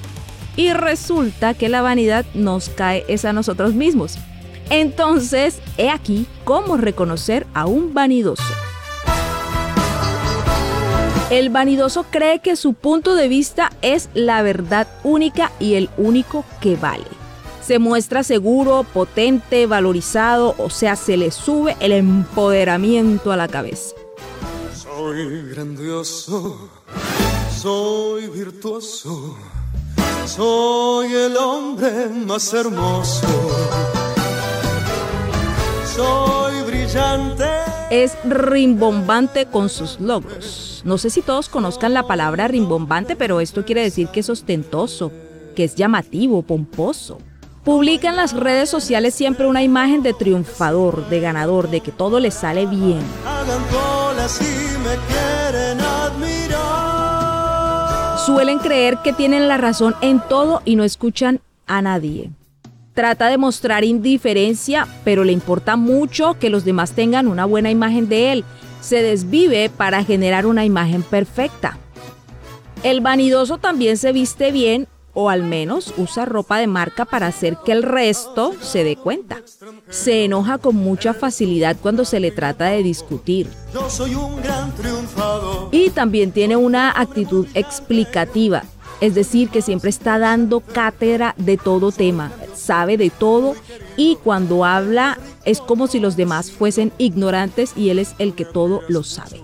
Y 0.56 0.74
resulta 0.74 1.54
que 1.54 1.70
la 1.70 1.82
vanidad 1.82 2.26
nos 2.34 2.70
cae 2.70 3.06
es 3.08 3.26
a 3.26 3.34
nosotros 3.34 3.74
mismos. 3.74 4.18
Entonces, 4.70 5.60
he 5.78 5.90
aquí 5.90 6.26
cómo 6.46 6.78
reconocer 6.78 7.46
a 7.54 7.66
un 7.66 7.94
vanidoso. 7.94 8.44
El 11.32 11.50
vanidoso 11.50 12.04
cree 12.12 12.40
que 12.40 12.58
su 12.58 12.74
punto 12.74 13.16
de 13.16 13.30
vista 13.30 13.72
es 13.82 14.10
la 14.14 14.42
verdad 14.42 14.86
única 15.04 15.52
y 15.60 15.76
el 15.76 15.90
único 15.98 16.44
que 16.60 16.76
vale. 16.76 17.06
Se 17.66 17.80
muestra 17.80 18.22
seguro, 18.24 18.86
potente, 18.94 19.66
valorizado, 19.66 20.56
o 20.58 20.70
sea, 20.70 20.98
se 20.98 21.16
le 21.16 21.32
sube 21.32 21.78
el 21.80 21.94
empoderamiento 21.94 23.32
a 23.32 23.38
la 23.38 23.48
cabeza. 23.48 23.96
Soy 24.76 25.50
grandioso, 25.52 26.70
soy 27.58 28.28
virtuoso, 28.28 29.38
soy 30.26 31.14
el 31.14 31.38
hombre 31.38 32.10
más 32.10 32.54
hermoso 32.54 33.26
soy 35.96 36.62
brillante. 36.64 37.46
Es 37.90 38.18
rimbombante 38.24 39.46
con 39.46 39.70
sus 39.70 40.00
logros. 40.00 40.71
No 40.84 40.98
sé 40.98 41.10
si 41.10 41.22
todos 41.22 41.50
conozcan 41.50 41.94
la 41.94 42.08
palabra 42.08 42.48
rimbombante, 42.48 43.16
pero 43.16 43.40
esto 43.40 43.66
quiere 43.66 43.84
decir 43.84 44.08
que 44.08 44.22
es 44.22 44.30
ostentoso, 44.30 45.12
que 45.56 45.64
es 45.64 45.76
llamativo, 45.76 46.42
pomposo. 46.42 47.20
Publica 47.64 48.10
en 48.10 48.16
las 48.16 48.34
redes 48.34 48.70
sociales 48.70 49.14
siempre 49.14 49.46
una 49.46 49.62
imagen 49.62 50.02
de 50.02 50.14
triunfador, 50.14 51.08
de 51.10 51.20
ganador, 51.20 51.70
de 51.70 51.82
que 51.82 51.92
todo 51.92 52.20
le 52.20 52.32
sale 52.32 52.66
bien. 52.66 53.02
Suelen 58.26 58.60
creer 58.60 58.98
que 59.04 59.14
tienen 59.14 59.48
la 59.48 59.58
razón 59.58 59.96
en 60.02 60.20
todo 60.28 60.62
y 60.66 60.76
no 60.76 60.84
escuchan 60.84 61.42
a 61.68 61.82
nadie 61.82 62.32
trata 62.94 63.28
de 63.28 63.38
mostrar 63.38 63.84
indiferencia, 63.84 64.88
pero 65.04 65.24
le 65.24 65.32
importa 65.32 65.76
mucho 65.76 66.38
que 66.40 66.50
los 66.50 66.66
demás 66.66 66.92
tengan 66.92 67.28
una 67.28 67.46
buena 67.46 67.72
imagen 67.72 68.10
de 68.10 68.32
él. 68.32 68.46
Se 68.82 69.02
desvive 69.02 69.70
para 69.70 70.04
generar 70.04 70.46
una 70.46 70.66
imagen 70.66 71.04
perfecta. 71.04 71.78
El 72.84 73.00
vanidoso 73.00 73.58
también 73.58 73.98
se 73.98 74.12
viste 74.12 74.52
bien 74.52 74.88
o 75.14 75.30
al 75.30 75.44
menos 75.44 75.94
usa 75.98 76.26
ropa 76.26 76.58
de 76.58 76.68
marca 76.68 77.06
para 77.06 77.28
hacer 77.28 77.58
que 77.66 77.72
el 77.72 77.84
resto 77.84 78.54
se 78.62 78.84
dé 78.84 78.96
cuenta. 78.96 79.42
Se 79.90 80.26
enoja 80.26 80.58
con 80.58 80.76
mucha 80.76 81.14
facilidad 81.14 81.78
cuando 81.82 82.06
se 82.06 82.20
le 82.20 82.32
trata 82.32 82.66
de 82.66 82.84
discutir. 82.84 83.48
Y 85.72 85.90
también 85.92 86.32
tiene 86.32 86.56
una 86.56 86.92
actitud 86.92 87.48
explicativa 87.54 88.64
es 89.02 89.16
decir, 89.16 89.50
que 89.50 89.64
siempre 89.64 89.90
está 89.90 90.20
dando 90.20 90.60
cátedra 90.60 91.34
de 91.38 91.58
todo 91.58 91.92
tema, 91.92 92.32
sabe 92.54 92.98
de 92.98 93.10
todo 93.10 93.56
y 93.98 94.18
cuando 94.18 94.66
habla 94.66 95.18
es 95.46 95.62
como 95.62 95.88
si 95.88 96.00
los 96.00 96.16
demás 96.16 96.52
fuesen 96.52 96.92
ignorantes 96.98 97.74
y 97.76 97.90
él 97.90 98.00
es 98.00 98.16
el 98.20 98.34
que 98.34 98.46
todo 98.46 98.82
lo 98.88 99.04
sabe. 99.04 99.42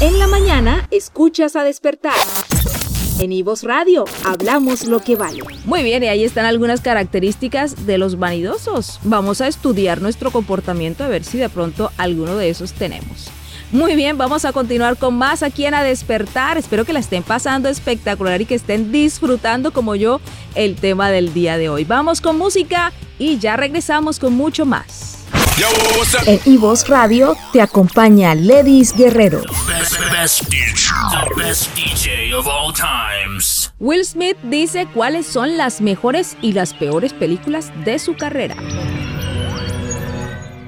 En 0.00 0.18
la 0.18 0.26
mañana 0.26 0.86
escuchas 0.90 1.56
a 1.56 1.62
despertar. 1.62 2.12
En 3.20 3.32
Ivos 3.32 3.62
Radio 3.62 4.04
hablamos 4.24 4.86
lo 4.86 5.00
que 5.00 5.16
vale. 5.16 5.40
Muy 5.64 5.82
bien, 5.82 6.02
y 6.02 6.08
ahí 6.08 6.24
están 6.24 6.46
algunas 6.46 6.80
características 6.80 7.86
de 7.86 7.96
los 7.96 8.18
vanidosos. 8.18 8.98
Vamos 9.04 9.40
a 9.40 9.46
estudiar 9.46 10.02
nuestro 10.02 10.30
comportamiento 10.30 11.04
a 11.04 11.08
ver 11.08 11.24
si 11.24 11.38
de 11.38 11.48
pronto 11.48 11.90
alguno 11.96 12.36
de 12.36 12.50
esos 12.50 12.72
tenemos. 12.72 13.30
Muy 13.74 13.96
bien, 13.96 14.16
vamos 14.16 14.44
a 14.44 14.52
continuar 14.52 14.96
con 14.96 15.18
más 15.18 15.42
aquí 15.42 15.66
en 15.66 15.74
A 15.74 15.82
Despertar. 15.82 16.56
Espero 16.56 16.84
que 16.84 16.92
la 16.92 17.00
estén 17.00 17.24
pasando 17.24 17.68
espectacular 17.68 18.40
y 18.40 18.46
que 18.46 18.54
estén 18.54 18.92
disfrutando 18.92 19.72
como 19.72 19.96
yo 19.96 20.20
el 20.54 20.76
tema 20.76 21.10
del 21.10 21.34
día 21.34 21.58
de 21.58 21.68
hoy. 21.68 21.82
Vamos 21.82 22.20
con 22.20 22.38
música 22.38 22.92
y 23.18 23.38
ya 23.38 23.56
regresamos 23.56 24.20
con 24.20 24.32
mucho 24.34 24.64
más. 24.64 25.24
En 26.24 26.38
Ivos 26.44 26.86
Radio 26.86 27.36
te 27.52 27.60
acompaña 27.60 28.36
Ledis 28.36 28.94
Guerrero. 28.94 29.42
Will 33.80 34.04
Smith 34.04 34.36
dice 34.44 34.86
cuáles 34.94 35.26
son 35.26 35.56
las 35.56 35.80
mejores 35.80 36.36
y 36.40 36.52
las 36.52 36.74
peores 36.74 37.12
películas 37.12 37.72
de 37.84 37.98
su 37.98 38.14
carrera. 38.14 38.54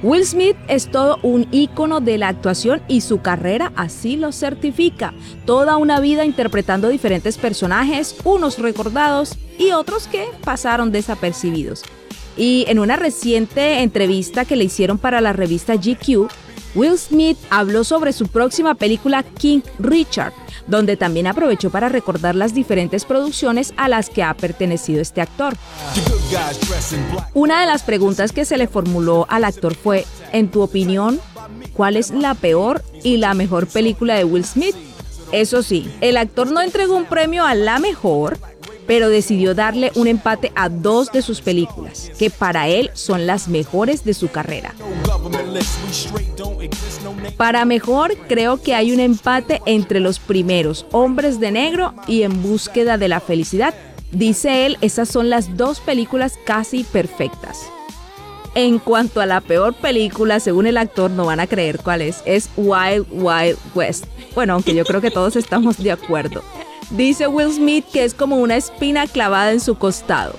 Will 0.03 0.26
Smith 0.26 0.57
es 0.69 0.91
todo 0.91 1.19
un 1.23 1.49
ícono 1.53 2.00
de 2.00 2.19
la 2.19 2.29
actuación 2.29 2.83
y 2.87 3.00
su 3.00 3.23
carrera 3.23 3.73
así 3.76 4.17
lo 4.17 4.31
certifica. 4.31 5.15
Toda 5.47 5.79
una 5.79 6.00
vida 6.00 6.26
interpretando 6.26 6.88
diferentes 6.88 7.38
personajes, 7.38 8.15
unos 8.25 8.59
recordados 8.59 9.37
y 9.59 9.71
otros 9.71 10.07
que 10.07 10.29
pasaron 10.45 10.93
desapercibidos. 10.93 11.83
Y 12.37 12.67
en 12.69 12.79
una 12.79 12.97
reciente 12.97 13.81
entrevista 13.81 14.45
que 14.45 14.57
le 14.57 14.65
hicieron 14.65 14.99
para 14.99 15.23
la 15.23 15.33
revista 15.33 15.76
GQ, 15.76 16.29
Will 16.75 16.99
Smith 16.99 17.38
habló 17.49 17.83
sobre 17.83 18.12
su 18.12 18.26
próxima 18.26 18.75
película 18.75 19.23
King 19.23 19.61
Richard, 19.79 20.35
donde 20.66 20.96
también 20.96 21.26
aprovechó 21.26 21.70
para 21.70 21.88
recordar 21.88 22.35
las 22.35 22.54
diferentes 22.54 23.04
producciones 23.04 23.75
a 23.76 23.88
las 23.88 24.11
que 24.11 24.23
ha 24.23 24.35
pertenecido 24.35 25.00
este 25.00 25.20
actor. 25.20 25.54
Una 27.35 27.61
de 27.61 27.66
las 27.66 27.82
preguntas 27.82 28.32
que 28.32 28.44
se 28.44 28.56
le 28.56 28.68
formuló 28.68 29.26
al 29.28 29.44
actor 29.44 29.75
fue, 29.75 30.06
en 30.32 30.50
tu 30.50 30.62
opinión, 30.62 31.20
¿cuál 31.75 31.96
es 31.96 32.11
la 32.11 32.35
peor 32.35 32.82
y 33.02 33.18
la 33.18 33.35
mejor 33.35 33.66
película 33.66 34.14
de 34.14 34.25
Will 34.25 34.44
Smith? 34.44 34.75
Eso 35.32 35.62
sí, 35.62 35.90
el 36.00 36.16
actor 36.16 36.50
no 36.52 36.61
entregó 36.61 36.96
un 36.96 37.04
premio 37.04 37.44
a 37.44 37.54
la 37.54 37.80
mejor, 37.80 38.38
pero 38.87 39.09
decidió 39.09 39.55
darle 39.55 39.90
un 39.95 40.07
empate 40.07 40.52
a 40.55 40.69
dos 40.69 41.12
de 41.12 41.23
sus 41.23 41.40
películas, 41.40 42.11
que 42.19 42.31
para 42.31 42.69
él 42.69 42.90
son 42.95 43.26
las 43.26 43.49
mejores 43.49 44.05
de 44.05 44.14
su 44.14 44.28
carrera. 44.28 44.75
Para 47.37 47.64
mejor, 47.64 48.16
creo 48.28 48.62
que 48.62 48.75
hay 48.75 48.93
un 48.93 49.00
empate 49.00 49.61
entre 49.66 50.00
los 50.00 50.19
primeros, 50.19 50.87
Hombres 50.93 51.40
de 51.40 51.50
Negro 51.50 51.95
y 52.07 52.23
En 52.23 52.43
búsqueda 52.43 52.99
de 52.99 53.09
la 53.09 53.21
felicidad. 53.21 53.75
Dice 54.12 54.66
él, 54.66 54.78
esas 54.81 55.09
son 55.09 55.31
las 55.31 55.57
dos 55.57 55.81
películas 55.81 56.35
casi 56.45 56.85
perfectas. 56.85 57.59
En 58.55 58.78
cuanto 58.78 59.21
a 59.21 59.26
la 59.26 59.43
peor 59.43 59.75
película, 59.75 60.40
según 60.40 60.66
el 60.66 60.78
actor, 60.78 61.11
no 61.11 61.26
van 61.26 61.40
a 61.40 61.47
creer 61.47 61.78
cuál 61.78 62.00
es, 62.00 62.23
es 62.25 62.49
Wild 62.57 63.07
Wild 63.11 63.59
West. 63.75 64.07
Bueno, 64.35 64.55
aunque 64.55 64.75
yo 64.75 64.85
creo 64.87 65.02
que 65.02 65.11
todos 65.11 65.37
estamos 65.37 65.76
de 65.76 65.93
acuerdo. 65.93 66.43
Dice 66.90 67.26
Will 67.26 67.52
Smith 67.52 67.85
que 67.93 68.05
es 68.05 68.14
como 68.14 68.37
una 68.37 68.57
espina 68.57 69.07
clavada 69.07 69.52
en 69.52 69.61
su 69.61 69.76
costado. 69.76 70.35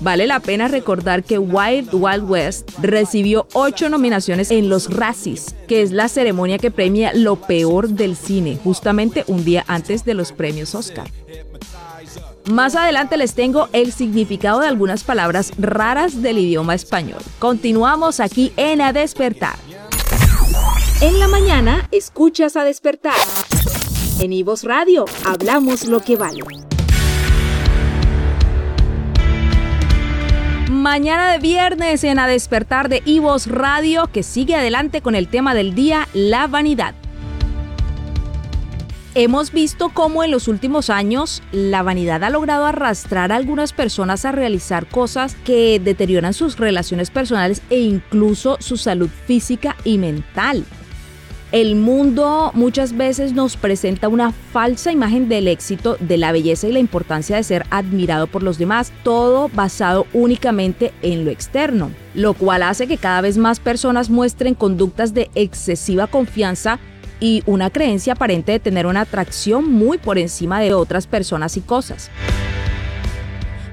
Vale 0.00 0.26
la 0.26 0.40
pena 0.40 0.66
recordar 0.66 1.22
que 1.22 1.38
Wild 1.38 1.90
Wild 1.92 2.28
West 2.28 2.70
recibió 2.80 3.46
ocho 3.52 3.88
nominaciones 3.88 4.50
en 4.50 4.68
los 4.68 4.92
Razzies, 4.92 5.54
que 5.68 5.80
es 5.82 5.92
la 5.92 6.08
ceremonia 6.08 6.58
que 6.58 6.72
premia 6.72 7.12
lo 7.14 7.36
peor 7.36 7.88
del 7.88 8.16
cine, 8.16 8.58
justamente 8.64 9.24
un 9.28 9.44
día 9.44 9.64
antes 9.68 10.04
de 10.04 10.14
los 10.14 10.32
premios 10.32 10.74
Oscar. 10.74 11.08
Más 12.46 12.74
adelante 12.74 13.16
les 13.16 13.34
tengo 13.34 13.68
el 13.72 13.92
significado 13.92 14.58
de 14.58 14.66
algunas 14.66 15.04
palabras 15.04 15.52
raras 15.56 16.20
del 16.20 16.38
idioma 16.38 16.74
español. 16.74 17.22
Continuamos 17.38 18.18
aquí 18.18 18.52
en 18.56 18.80
A 18.80 18.92
Despertar. 18.92 19.54
En 21.00 21.20
la 21.20 21.28
mañana, 21.28 21.88
escuchas 21.92 22.56
a 22.56 22.64
despertar. 22.64 23.14
En 24.20 24.32
Ivos 24.32 24.62
Radio, 24.64 25.04
hablamos 25.24 25.86
lo 25.86 26.00
que 26.00 26.16
vale. 26.16 26.42
Mañana 30.70 31.32
de 31.32 31.38
viernes 31.38 32.04
en 32.04 32.18
A 32.18 32.26
Despertar 32.26 32.88
de 32.88 33.02
Ivos 33.04 33.46
Radio, 33.46 34.08
que 34.12 34.22
sigue 34.22 34.54
adelante 34.54 35.00
con 35.00 35.14
el 35.14 35.28
tema 35.28 35.54
del 35.54 35.74
día, 35.74 36.08
la 36.12 36.46
vanidad. 36.46 36.94
Hemos 39.14 39.52
visto 39.52 39.90
cómo 39.90 40.24
en 40.24 40.30
los 40.30 40.48
últimos 40.48 40.88
años 40.88 41.42
la 41.52 41.82
vanidad 41.82 42.24
ha 42.24 42.30
logrado 42.30 42.64
arrastrar 42.64 43.30
a 43.30 43.36
algunas 43.36 43.72
personas 43.72 44.24
a 44.24 44.32
realizar 44.32 44.86
cosas 44.86 45.36
que 45.44 45.78
deterioran 45.78 46.32
sus 46.32 46.58
relaciones 46.58 47.10
personales 47.10 47.60
e 47.68 47.80
incluso 47.80 48.56
su 48.60 48.76
salud 48.76 49.10
física 49.26 49.76
y 49.84 49.98
mental. 49.98 50.64
El 51.52 51.76
mundo 51.76 52.50
muchas 52.54 52.96
veces 52.96 53.34
nos 53.34 53.58
presenta 53.58 54.08
una 54.08 54.32
falsa 54.32 54.90
imagen 54.90 55.28
del 55.28 55.48
éxito, 55.48 55.98
de 56.00 56.16
la 56.16 56.32
belleza 56.32 56.66
y 56.66 56.72
la 56.72 56.78
importancia 56.78 57.36
de 57.36 57.42
ser 57.42 57.66
admirado 57.68 58.26
por 58.26 58.42
los 58.42 58.56
demás, 58.56 58.90
todo 59.04 59.50
basado 59.50 60.06
únicamente 60.14 60.94
en 61.02 61.26
lo 61.26 61.30
externo, 61.30 61.90
lo 62.14 62.32
cual 62.32 62.62
hace 62.62 62.86
que 62.86 62.96
cada 62.96 63.20
vez 63.20 63.36
más 63.36 63.60
personas 63.60 64.08
muestren 64.08 64.54
conductas 64.54 65.12
de 65.12 65.30
excesiva 65.34 66.06
confianza 66.06 66.78
y 67.20 67.42
una 67.44 67.68
creencia 67.68 68.14
aparente 68.14 68.52
de 68.52 68.58
tener 68.58 68.86
una 68.86 69.02
atracción 69.02 69.70
muy 69.70 69.98
por 69.98 70.16
encima 70.16 70.58
de 70.58 70.72
otras 70.72 71.06
personas 71.06 71.58
y 71.58 71.60
cosas. 71.60 72.10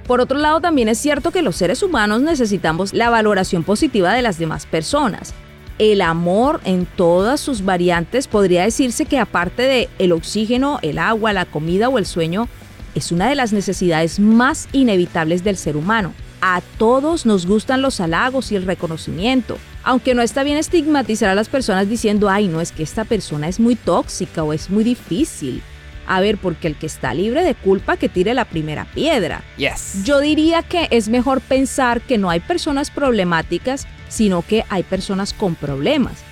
Por 0.06 0.20
otro 0.20 0.38
lado, 0.38 0.60
también 0.60 0.90
es 0.90 0.98
cierto 0.98 1.32
que 1.32 1.42
los 1.42 1.56
seres 1.56 1.82
humanos 1.82 2.22
necesitamos 2.22 2.94
la 2.94 3.10
valoración 3.10 3.64
positiva 3.64 4.12
de 4.12 4.22
las 4.22 4.38
demás 4.38 4.66
personas. 4.66 5.34
El 5.80 6.02
amor 6.02 6.60
en 6.66 6.86
todas 6.86 7.40
sus 7.40 7.64
variantes 7.64 8.28
podría 8.28 8.64
decirse 8.64 9.06
que 9.06 9.18
aparte 9.18 9.62
de 9.62 9.90
el 9.98 10.12
oxígeno, 10.12 10.78
el 10.82 11.00
agua, 11.00 11.32
la 11.32 11.46
comida 11.46 11.88
o 11.88 11.98
el 11.98 12.06
sueño, 12.06 12.50
es 12.96 13.14
una 13.14 13.30
de 13.30 13.36
las 13.36 13.54
necesidades 13.54 14.20
más 14.20 14.68
inevitables 14.74 15.42
del 15.46 15.56
ser 15.56 15.78
humano. 15.78 16.14
A 16.42 16.62
todos 16.78 17.26
nos 17.26 17.46
gustan 17.46 17.82
los 17.82 18.02
halagos 18.02 18.52
y 18.52 18.58
el 18.58 18.66
reconocimiento, 18.66 19.58
aunque 19.84 20.16
no 20.16 20.22
está 20.22 20.44
bien 20.44 20.58
estigmatizar 20.58 21.30
a 21.30 21.36
las 21.36 21.48
personas 21.48 21.88
diciendo, 21.88 22.28
ay, 22.28 22.50
no 22.50 22.60
es 22.60 22.74
que 22.74 22.84
esta 22.84 23.06
persona 23.06 23.48
es 23.48 23.62
muy 23.62 23.76
tóxica 23.76 24.44
o 24.44 24.52
es 24.52 24.70
muy 24.70 24.84
difícil. 24.84 25.62
A 26.08 26.20
ver, 26.20 26.38
porque 26.40 26.68
el 26.68 26.76
que 26.76 26.88
está 26.88 27.14
libre 27.14 27.44
de 27.44 27.56
culpa 27.56 27.96
que 27.96 28.10
tire 28.10 28.34
la 28.34 28.46
primera 28.46 28.84
piedra. 28.84 29.44
Yes. 29.58 30.04
Yo 30.04 30.20
diría 30.20 30.62
que 30.62 30.90
es 30.92 31.08
mejor 31.08 31.40
pensar 31.40 32.02
que 32.02 32.18
no 32.18 32.30
hay 32.30 32.42
personas 32.42 32.90
problemáticas, 32.92 33.88
sino 34.10 34.42
que 34.42 34.66
hay 34.70 34.84
personas 34.84 35.34
con 35.34 35.56
problemas. 35.56 36.24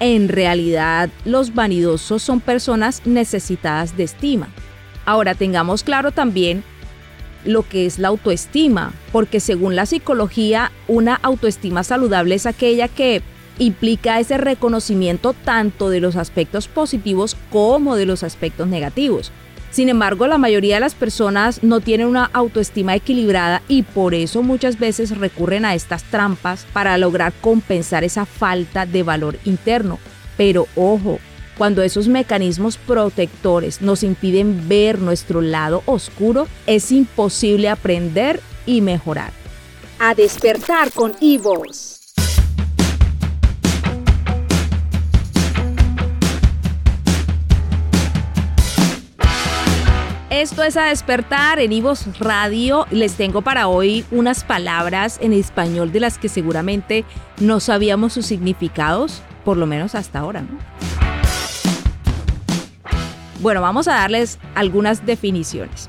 En 0.00 0.28
realidad, 0.28 1.08
los 1.24 1.54
vanidosos 1.54 2.22
son 2.22 2.40
personas 2.40 3.02
necesitadas 3.06 3.96
de 3.96 4.04
estima. 4.04 4.48
Ahora 5.04 5.34
tengamos 5.34 5.84
claro 5.84 6.10
también 6.10 6.64
lo 7.44 7.62
que 7.62 7.86
es 7.86 7.98
la 7.98 8.08
autoestima, 8.08 8.92
porque 9.12 9.40
según 9.40 9.76
la 9.76 9.86
psicología, 9.86 10.72
una 10.88 11.14
autoestima 11.14 11.84
saludable 11.84 12.34
es 12.34 12.44
aquella 12.44 12.88
que 12.88 13.22
implica 13.58 14.20
ese 14.20 14.36
reconocimiento 14.36 15.32
tanto 15.32 15.88
de 15.88 16.00
los 16.00 16.16
aspectos 16.16 16.68
positivos 16.68 17.36
como 17.50 17.96
de 17.96 18.04
los 18.04 18.22
aspectos 18.22 18.68
negativos. 18.68 19.32
Sin 19.76 19.90
embargo, 19.90 20.26
la 20.26 20.38
mayoría 20.38 20.76
de 20.76 20.80
las 20.80 20.94
personas 20.94 21.62
no 21.62 21.80
tienen 21.80 22.06
una 22.06 22.30
autoestima 22.32 22.94
equilibrada 22.94 23.60
y 23.68 23.82
por 23.82 24.14
eso 24.14 24.42
muchas 24.42 24.78
veces 24.78 25.18
recurren 25.18 25.66
a 25.66 25.74
estas 25.74 26.02
trampas 26.04 26.66
para 26.72 26.96
lograr 26.96 27.34
compensar 27.42 28.02
esa 28.02 28.24
falta 28.24 28.86
de 28.86 29.02
valor 29.02 29.38
interno. 29.44 29.98
Pero 30.38 30.66
ojo, 30.76 31.18
cuando 31.58 31.82
esos 31.82 32.08
mecanismos 32.08 32.78
protectores 32.78 33.82
nos 33.82 34.02
impiden 34.02 34.66
ver 34.66 34.98
nuestro 34.98 35.42
lado 35.42 35.82
oscuro, 35.84 36.48
es 36.66 36.90
imposible 36.90 37.68
aprender 37.68 38.40
y 38.64 38.80
mejorar. 38.80 39.30
A 39.98 40.14
despertar 40.14 40.90
con 40.90 41.12
Ivos. 41.20 41.95
Esto 50.36 50.62
es 50.62 50.76
a 50.76 50.84
despertar 50.84 51.60
en 51.60 51.72
Ivos 51.72 52.18
Radio. 52.18 52.86
Les 52.90 53.14
tengo 53.14 53.40
para 53.40 53.68
hoy 53.68 54.04
unas 54.10 54.44
palabras 54.44 55.18
en 55.22 55.32
español 55.32 55.92
de 55.92 56.00
las 56.00 56.18
que 56.18 56.28
seguramente 56.28 57.06
no 57.40 57.58
sabíamos 57.58 58.12
sus 58.12 58.26
significados, 58.26 59.22
por 59.46 59.56
lo 59.56 59.64
menos 59.64 59.94
hasta 59.94 60.18
ahora, 60.18 60.42
¿no? 60.42 60.58
Bueno, 63.40 63.62
vamos 63.62 63.88
a 63.88 63.94
darles 63.94 64.38
algunas 64.54 65.06
definiciones. 65.06 65.88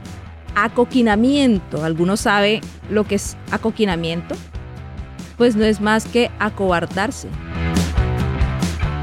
Acoquinamiento. 0.56 1.84
¿Alguno 1.84 2.16
sabe 2.16 2.62
lo 2.90 3.04
que 3.04 3.16
es 3.16 3.36
acoquinamiento? 3.52 4.34
Pues 5.38 5.58
no 5.58 5.66
es 5.66 5.82
más 5.82 6.06
que 6.06 6.32
acobardarse. 6.40 7.28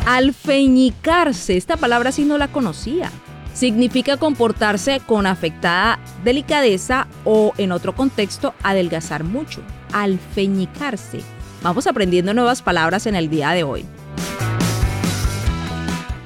Alfeñicarse. 0.06 1.58
Esta 1.58 1.76
palabra 1.76 2.12
sí 2.12 2.24
no 2.24 2.38
la 2.38 2.48
conocía. 2.48 3.10
Significa 3.54 4.16
comportarse 4.16 5.00
con 5.06 5.26
afectada 5.26 6.00
delicadeza 6.24 7.06
o, 7.24 7.54
en 7.56 7.72
otro 7.72 7.94
contexto, 7.94 8.52
adelgazar 8.62 9.24
mucho. 9.24 9.62
Alfeñicarse. 9.92 11.20
Vamos 11.62 11.86
aprendiendo 11.86 12.34
nuevas 12.34 12.60
palabras 12.60 13.06
en 13.06 13.14
el 13.14 13.30
día 13.30 13.50
de 13.52 13.62
hoy. 13.62 13.86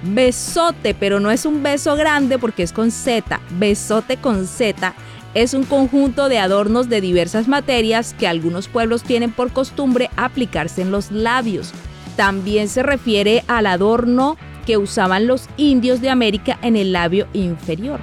Besote, 0.02 0.94
pero 0.94 1.20
no 1.20 1.30
es 1.30 1.44
un 1.44 1.62
beso 1.62 1.94
grande 1.96 2.38
porque 2.38 2.62
es 2.62 2.72
con 2.72 2.90
Z. 2.90 3.40
Besote 3.58 4.16
con 4.16 4.46
Z 4.46 4.94
es 5.34 5.52
un 5.52 5.64
conjunto 5.64 6.30
de 6.30 6.38
adornos 6.38 6.88
de 6.88 7.02
diversas 7.02 7.46
materias 7.46 8.14
que 8.18 8.26
algunos 8.26 8.68
pueblos 8.68 9.02
tienen 9.02 9.30
por 9.30 9.52
costumbre 9.52 10.08
aplicarse 10.16 10.80
en 10.80 10.90
los 10.90 11.10
labios. 11.10 11.72
También 12.16 12.68
se 12.68 12.82
refiere 12.82 13.44
al 13.46 13.66
adorno 13.66 14.38
que 14.68 14.76
usaban 14.76 15.26
los 15.26 15.48
indios 15.56 16.02
de 16.02 16.10
América 16.10 16.58
en 16.60 16.76
el 16.76 16.92
labio 16.92 17.26
inferior. 17.32 17.98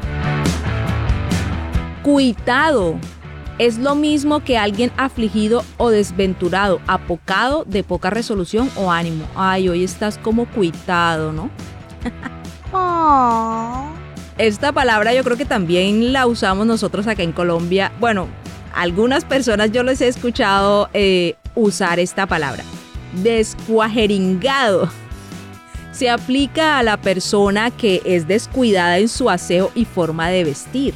Cuitado 2.02 2.96
es 3.60 3.78
lo 3.78 3.94
mismo 3.94 4.44
que 4.44 4.58
alguien 4.58 4.92
afligido 4.98 5.64
o 5.78 5.92
desventurado, 5.92 6.82
apocado, 6.88 7.66
de 7.66 7.84
poca 7.84 8.10
resolución 8.10 8.72
o 8.78 8.92
ánimo. 8.92 9.28
Ay, 9.36 9.70
hoy 9.70 9.84
estás 9.84 10.18
como 10.18 10.48
cuitado, 10.48 11.32
¿no? 11.32 11.52
Esta 14.40 14.72
palabra 14.72 15.14
yo 15.14 15.24
creo 15.24 15.38
que 15.38 15.46
también 15.46 16.14
la 16.14 16.26
usamos 16.26 16.66
nosotros 16.66 17.06
acá 17.06 17.22
en 17.22 17.32
Colombia. 17.32 17.92
Bueno, 18.00 18.28
algunas 18.74 19.24
personas 19.24 19.72
yo 19.72 19.84
les 19.84 20.02
he 20.02 20.08
escuchado 20.08 20.90
eh, 20.96 21.36
usar 21.54 22.00
esta 22.00 22.26
palabra. 22.26 22.64
Descuajeringado. 23.22 24.90
Se 25.96 26.10
aplica 26.10 26.78
a 26.78 26.84
la 26.84 26.98
persona 26.98 27.72
que 27.72 28.02
es 28.04 28.28
descuidada 28.28 28.98
en 28.98 29.08
su 29.08 29.30
aseo 29.30 29.72
y 29.76 29.86
forma 29.86 30.28
de 30.28 30.44
vestir. 30.44 30.94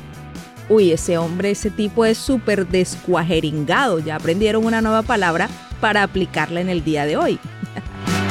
Uy, 0.67 0.91
ese 0.91 1.17
hombre, 1.17 1.51
ese 1.51 1.71
tipo 1.71 2.03
es 2.03 2.17
súper 2.17 2.67
descuajeringado. 2.67 3.99
Ya 3.99 4.17
aprendieron 4.17 4.65
una 4.65 4.81
nueva 4.81 5.03
palabra 5.03 5.47
para 5.79 6.03
aplicarla 6.03 6.59
en 6.59 6.67
el 6.67 6.83
día 6.83 7.05
de 7.05 7.15
hoy. 7.15 7.39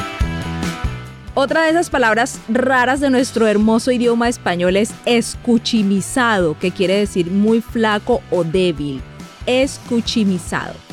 Otra 1.33 1.63
de 1.63 1.71
esas 1.71 1.89
palabras 1.89 2.39
raras 2.47 2.99
de 2.99 3.09
nuestro 3.09 3.47
hermoso 3.47 3.89
idioma 3.91 4.29
español 4.29 4.77
es 4.77 4.93
escuchimizado, 5.05 6.55
que 6.59 6.69
quiere 6.69 6.99
decir 6.99 7.31
muy 7.31 7.61
flaco 7.61 8.21
o 8.29 8.43
débil. 8.43 9.01
Escuchimizado. 9.47 10.88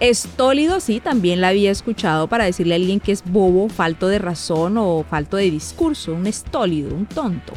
Estólido, 0.00 0.78
sí, 0.78 1.00
también 1.00 1.40
la 1.40 1.48
había 1.48 1.72
escuchado 1.72 2.28
para 2.28 2.44
decirle 2.44 2.74
a 2.74 2.76
alguien 2.76 3.00
que 3.00 3.10
es 3.10 3.24
bobo, 3.24 3.68
falto 3.68 4.06
de 4.06 4.20
razón 4.20 4.78
o 4.78 5.04
falto 5.08 5.36
de 5.36 5.50
discurso, 5.50 6.14
un 6.14 6.28
estólido, 6.28 6.94
un 6.94 7.06
tonto. 7.06 7.52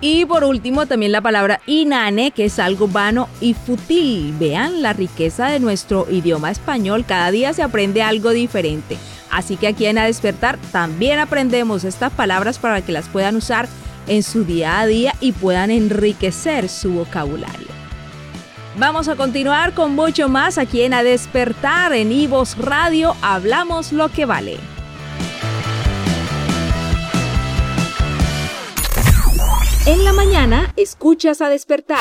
Y 0.00 0.24
por 0.26 0.44
último 0.44 0.86
también 0.86 1.12
la 1.12 1.20
palabra 1.20 1.60
inane, 1.66 2.32
que 2.32 2.44
es 2.44 2.58
algo 2.58 2.88
vano 2.88 3.28
y 3.40 3.54
fútil. 3.54 4.34
Vean 4.38 4.82
la 4.82 4.92
riqueza 4.92 5.48
de 5.48 5.60
nuestro 5.60 6.06
idioma 6.10 6.50
español, 6.50 7.04
cada 7.06 7.30
día 7.30 7.52
se 7.52 7.62
aprende 7.62 8.02
algo 8.02 8.30
diferente. 8.30 8.96
Así 9.30 9.56
que 9.56 9.68
aquí 9.68 9.86
en 9.86 9.98
A 9.98 10.06
Despertar 10.06 10.58
también 10.72 11.18
aprendemos 11.18 11.84
estas 11.84 12.12
palabras 12.12 12.58
para 12.58 12.80
que 12.82 12.92
las 12.92 13.08
puedan 13.08 13.36
usar 13.36 13.68
en 14.06 14.22
su 14.22 14.44
día 14.44 14.80
a 14.80 14.86
día 14.86 15.14
y 15.20 15.32
puedan 15.32 15.70
enriquecer 15.70 16.68
su 16.68 16.92
vocabulario. 16.92 17.77
Vamos 18.78 19.08
a 19.08 19.16
continuar 19.16 19.74
con 19.74 19.96
mucho 19.96 20.28
más 20.28 20.56
aquí 20.56 20.82
en 20.82 20.94
A 20.94 21.02
Despertar 21.02 21.92
en 21.94 22.12
Ivos 22.12 22.56
Radio. 22.56 23.16
Hablamos 23.22 23.90
lo 23.90 24.08
que 24.08 24.24
vale. 24.24 24.56
En 29.84 30.04
la 30.04 30.12
mañana, 30.12 30.72
escuchas 30.76 31.40
a 31.40 31.48
despertar. 31.48 31.98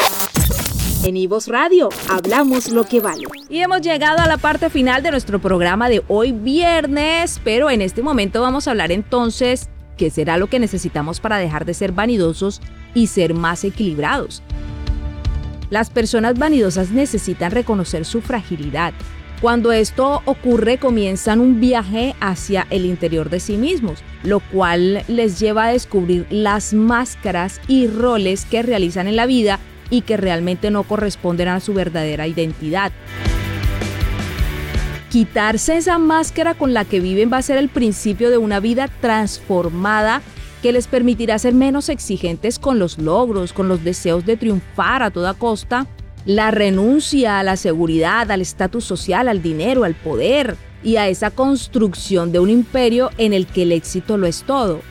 En 1.03 1.17
Ivos 1.17 1.47
Radio, 1.47 1.89
hablamos 2.11 2.69
lo 2.69 2.83
que 2.83 3.01
vale. 3.01 3.23
Y 3.49 3.57
hemos 3.57 3.81
llegado 3.81 4.19
a 4.19 4.27
la 4.27 4.37
parte 4.37 4.69
final 4.69 5.01
de 5.01 5.09
nuestro 5.09 5.39
programa 5.39 5.89
de 5.89 6.03
hoy 6.07 6.31
viernes, 6.31 7.41
pero 7.43 7.71
en 7.71 7.81
este 7.81 8.03
momento 8.03 8.39
vamos 8.41 8.67
a 8.67 8.71
hablar 8.71 8.91
entonces 8.91 9.67
qué 9.97 10.11
será 10.11 10.37
lo 10.37 10.45
que 10.45 10.59
necesitamos 10.59 11.21
para 11.21 11.37
dejar 11.37 11.65
de 11.65 11.73
ser 11.73 11.91
vanidosos 11.91 12.61
y 12.93 13.07
ser 13.07 13.33
más 13.33 13.63
equilibrados. 13.63 14.43
Las 15.69 15.89
personas 15.89 16.37
vanidosas 16.39 16.91
necesitan 16.91 17.51
reconocer 17.51 18.05
su 18.05 18.21
fragilidad. 18.21 18.93
Cuando 19.41 19.71
esto 19.71 20.21
ocurre 20.25 20.77
comienzan 20.77 21.41
un 21.41 21.59
viaje 21.59 22.15
hacia 22.19 22.65
el 22.69 22.85
interior 22.85 23.29
de 23.29 23.39
sí 23.39 23.57
mismos, 23.57 23.99
lo 24.23 24.39
cual 24.39 25.03
les 25.07 25.39
lleva 25.39 25.65
a 25.65 25.71
descubrir 25.71 26.25
las 26.31 26.73
máscaras 26.73 27.61
y 27.67 27.87
roles 27.87 28.45
que 28.45 28.63
realizan 28.63 29.07
en 29.07 29.15
la 29.15 29.27
vida 29.27 29.59
y 29.89 30.01
que 30.01 30.17
realmente 30.17 30.71
no 30.71 30.83
corresponden 30.83 31.49
a 31.49 31.59
su 31.59 31.73
verdadera 31.73 32.27
identidad. 32.27 32.91
Quitarse 35.11 35.77
esa 35.77 35.97
máscara 35.99 36.55
con 36.55 36.73
la 36.73 36.83
que 36.83 36.99
viven 36.99 37.31
va 37.31 37.37
a 37.37 37.41
ser 37.41 37.57
el 37.57 37.69
principio 37.69 38.29
de 38.29 38.37
una 38.37 38.59
vida 38.59 38.89
transformada 39.01 40.21
que 40.61 40.71
les 40.71 40.87
permitirá 40.87 41.37
ser 41.39 41.53
menos 41.53 41.89
exigentes 41.89 42.59
con 42.59 42.79
los 42.79 42.97
logros, 42.97 43.53
con 43.53 43.67
los 43.67 43.83
deseos 43.83 44.25
de 44.25 44.37
triunfar 44.37 45.03
a 45.03 45.11
toda 45.11 45.33
costa, 45.33 45.87
la 46.25 46.51
renuncia 46.51 47.39
a 47.39 47.43
la 47.43 47.55
seguridad, 47.55 48.29
al 48.31 48.41
estatus 48.41 48.83
social, 48.83 49.27
al 49.27 49.41
dinero, 49.41 49.83
al 49.83 49.95
poder 49.95 50.57
y 50.83 50.97
a 50.97 51.07
esa 51.07 51.31
construcción 51.31 52.31
de 52.31 52.39
un 52.39 52.49
imperio 52.49 53.11
en 53.17 53.33
el 53.33 53.47
que 53.47 53.63
el 53.63 53.71
éxito 53.71 54.17
lo 54.17 54.27
es 54.27 54.43
todo. 54.43 54.81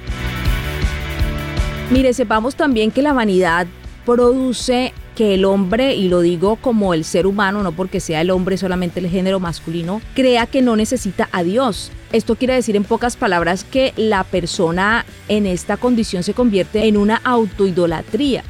Mire, 1.91 2.13
sepamos 2.15 2.57
también 2.57 2.91
que 2.91 3.03
la 3.03 3.13
vanidad 3.13 3.67
produce 4.05 4.93
que 5.17 5.35
el 5.35 5.45
hombre, 5.45 5.97
y 5.97 6.09
lo 6.09 6.21
digo 6.21 6.57
como 6.57 6.95
el 6.95 7.05
ser 7.05 7.27
humano, 7.27 7.63
no 7.63 7.73
porque 7.73 7.99
sea 7.99 8.21
el 8.21 8.31
hombre 8.31 8.57
solamente 8.59 9.01
el 9.01 9.09
género 9.09 9.41
masculino, 9.41 10.01
crea 10.15 10.47
que 10.47 10.63
no 10.63 10.77
necesita 10.77 11.29
a 11.33 11.43
Dios. 11.43 11.91
Esto 12.13 12.37
quiere 12.37 12.55
decir 12.55 12.77
en 12.77 12.85
pocas 12.85 13.17
palabras 13.17 13.65
que 13.65 13.93
la 13.97 14.23
persona 14.23 15.05
en 15.29 15.47
esta 15.47 15.79
condición 15.79 16.23
se 16.23 16.35
convierte 16.35 16.87
en 16.87 16.97
una 16.97 17.17
autoidolatría, 17.25 18.45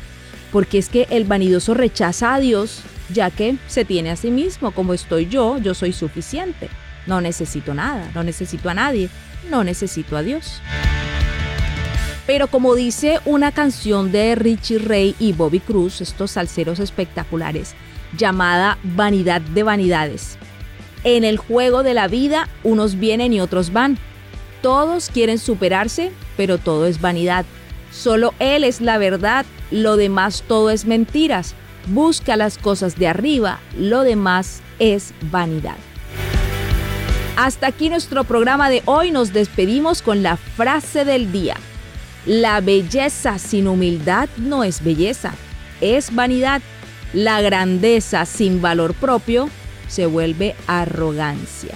porque 0.52 0.78
es 0.78 0.90
que 0.90 1.06
el 1.10 1.24
vanidoso 1.24 1.72
rechaza 1.72 2.34
a 2.34 2.40
Dios 2.40 2.82
ya 3.12 3.30
que 3.30 3.56
se 3.68 3.84
tiene 3.84 4.10
a 4.10 4.16
sí 4.16 4.30
mismo, 4.30 4.72
como 4.72 4.92
estoy 4.92 5.26
yo, 5.26 5.58
yo 5.58 5.74
soy 5.74 5.92
suficiente. 5.92 6.68
No 7.06 7.20
necesito 7.20 7.72
nada, 7.72 8.10
no 8.14 8.24
necesito 8.24 8.68
a 8.68 8.74
nadie, 8.74 9.08
no 9.50 9.62
necesito 9.62 10.16
a 10.16 10.22
Dios. 10.22 10.60
Pero 12.26 12.48
como 12.48 12.74
dice 12.74 13.20
una 13.24 13.52
canción 13.52 14.10
de 14.10 14.34
Richie 14.34 14.78
Ray 14.78 15.14
y 15.20 15.32
Bobby 15.32 15.60
Cruz, 15.60 16.00
estos 16.00 16.32
salseros 16.32 16.80
espectaculares, 16.80 17.74
llamada 18.16 18.78
Vanidad 18.82 19.40
de 19.40 19.62
Vanidades. 19.62 20.36
En 21.04 21.22
el 21.22 21.36
juego 21.36 21.84
de 21.84 21.94
la 21.94 22.08
vida, 22.08 22.48
unos 22.64 22.98
vienen 22.98 23.32
y 23.32 23.40
otros 23.40 23.72
van. 23.72 23.96
Todos 24.60 25.08
quieren 25.08 25.38
superarse, 25.38 26.10
pero 26.36 26.58
todo 26.58 26.86
es 26.86 27.00
vanidad. 27.00 27.44
Solo 27.92 28.34
Él 28.40 28.64
es 28.64 28.80
la 28.80 28.98
verdad, 28.98 29.46
lo 29.70 29.96
demás 29.96 30.42
todo 30.48 30.70
es 30.70 30.84
mentiras. 30.84 31.54
Busca 31.86 32.36
las 32.36 32.58
cosas 32.58 32.98
de 32.98 33.06
arriba, 33.06 33.60
lo 33.78 34.02
demás 34.02 34.62
es 34.80 35.14
vanidad. 35.30 35.76
Hasta 37.36 37.68
aquí 37.68 37.88
nuestro 37.88 38.24
programa 38.24 38.68
de 38.68 38.82
hoy, 38.86 39.12
nos 39.12 39.32
despedimos 39.32 40.02
con 40.02 40.24
la 40.24 40.36
frase 40.36 41.04
del 41.04 41.30
día. 41.30 41.54
La 42.26 42.60
belleza 42.60 43.38
sin 43.38 43.68
humildad 43.68 44.28
no 44.36 44.64
es 44.64 44.82
belleza, 44.82 45.32
es 45.80 46.12
vanidad. 46.12 46.60
La 47.12 47.40
grandeza 47.40 48.26
sin 48.26 48.60
valor 48.60 48.94
propio 48.94 49.48
se 49.86 50.06
vuelve 50.06 50.56
arrogancia. 50.66 51.74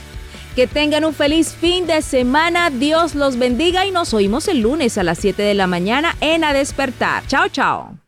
Que 0.57 0.67
tengan 0.67 1.05
un 1.05 1.15
feliz 1.15 1.55
fin 1.55 1.87
de 1.87 2.03
semana, 2.03 2.71
Dios 2.71 3.15
los 3.15 3.39
bendiga 3.39 3.87
y 3.87 3.93
nos 3.93 4.13
oímos 4.13 4.49
el 4.49 4.63
lunes 4.63 4.99
a 4.99 5.05
las 5.05 5.19
7 5.19 5.41
de 5.41 5.55
la 5.55 5.69
mañana 5.69 6.17
en 6.21 6.43
A 6.43 6.53
Despertar. 6.53 7.23
Chao, 7.29 7.49
chao. 7.49 8.00